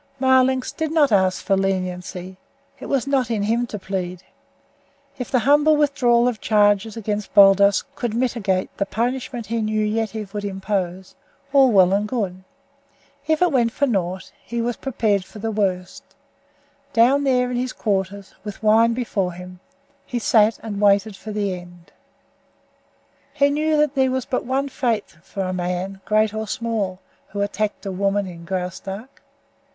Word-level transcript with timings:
Marlanx 0.19 0.71
did 0.71 0.91
not 0.91 1.11
ask 1.11 1.43
for 1.43 1.55
leniency; 1.55 2.35
it 2.79 2.87
was 2.87 3.05
not 3.05 3.29
in 3.29 3.43
him 3.43 3.67
to 3.67 3.77
plead. 3.77 4.23
If 5.19 5.29
the 5.29 5.37
humble 5.37 5.77
withdrawal 5.77 6.27
of 6.27 6.41
charges 6.41 6.97
against 6.97 7.35
Baldos 7.35 7.83
could 7.93 8.15
mitigate 8.15 8.75
the 8.77 8.87
punishment 8.87 9.45
he 9.45 9.61
knew 9.61 9.85
Yetive 9.85 10.33
would 10.33 10.43
impose, 10.43 11.13
all 11.53 11.71
well 11.71 11.93
and 11.93 12.07
good. 12.07 12.43
If 13.27 13.43
it 13.43 13.51
went 13.51 13.71
for 13.73 13.85
naught, 13.85 14.31
he 14.43 14.59
was 14.59 14.75
prepared 14.75 15.23
for 15.23 15.37
the 15.37 15.51
worst. 15.51 16.01
Down 16.93 17.23
there 17.23 17.51
in 17.51 17.57
his 17.57 17.71
quarters, 17.71 18.33
with 18.43 18.63
wine 18.63 18.95
before 18.95 19.33
him, 19.33 19.59
he 20.03 20.17
sat 20.17 20.57
and 20.63 20.81
waited 20.81 21.15
for 21.15 21.31
the 21.31 21.53
end. 21.53 21.91
He 23.35 23.51
knew 23.51 23.77
that 23.77 23.93
there 23.93 24.09
was 24.09 24.25
but 24.25 24.45
one 24.45 24.67
fate 24.67 25.15
for 25.21 25.43
the 25.43 25.53
man, 25.53 26.01
great 26.05 26.33
or 26.33 26.47
small, 26.47 26.99
who 27.27 27.41
attacked 27.41 27.85
a 27.85 27.91
woman 27.91 28.25
in 28.25 28.45
Graustark. 28.45 29.21